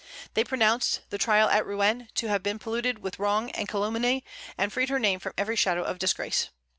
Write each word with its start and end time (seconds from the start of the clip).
They 0.33 0.43
pronounced 0.43 1.01
the 1.11 1.19
trial 1.19 1.47
at 1.49 1.63
Rouen 1.63 2.07
to 2.15 2.27
have 2.27 2.41
been 2.41 2.57
polluted 2.57 3.03
with 3.03 3.19
wrong 3.19 3.51
and 3.51 3.67
calumny, 3.69 4.23
and 4.57 4.73
freed 4.73 4.89
her 4.89 4.97
name 4.97 5.19
from 5.19 5.33
every 5.37 5.55
shadow 5.55 5.83
of 5.83 5.99
disgrace. 5.99 6.49